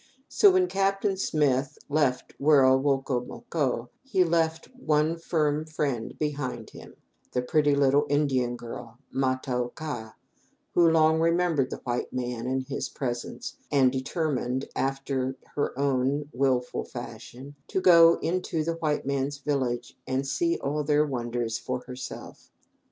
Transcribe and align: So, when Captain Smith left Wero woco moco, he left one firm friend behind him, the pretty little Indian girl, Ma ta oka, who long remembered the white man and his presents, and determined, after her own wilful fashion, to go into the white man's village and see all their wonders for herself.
So, 0.29 0.49
when 0.49 0.65
Captain 0.65 1.15
Smith 1.15 1.77
left 1.87 2.33
Wero 2.39 2.75
woco 2.75 3.23
moco, 3.23 3.91
he 4.01 4.23
left 4.23 4.65
one 4.75 5.15
firm 5.19 5.63
friend 5.63 6.17
behind 6.17 6.71
him, 6.71 6.95
the 7.33 7.43
pretty 7.43 7.75
little 7.75 8.07
Indian 8.09 8.55
girl, 8.55 8.97
Ma 9.11 9.35
ta 9.35 9.55
oka, 9.57 10.15
who 10.73 10.89
long 10.89 11.19
remembered 11.19 11.69
the 11.69 11.81
white 11.83 12.11
man 12.11 12.47
and 12.47 12.63
his 12.67 12.89
presents, 12.89 13.57
and 13.71 13.91
determined, 13.91 14.67
after 14.75 15.35
her 15.53 15.77
own 15.77 16.29
wilful 16.33 16.83
fashion, 16.83 17.53
to 17.67 17.79
go 17.79 18.17
into 18.23 18.63
the 18.63 18.73
white 18.77 19.05
man's 19.05 19.37
village 19.37 19.99
and 20.07 20.27
see 20.27 20.57
all 20.63 20.83
their 20.83 21.05
wonders 21.05 21.59
for 21.59 21.81
herself. 21.81 22.49